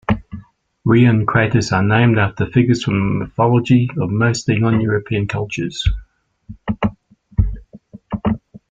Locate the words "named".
1.83-2.17